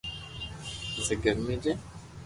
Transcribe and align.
پسي 0.93 1.13
گومي 1.21 1.55
جي 1.63 1.71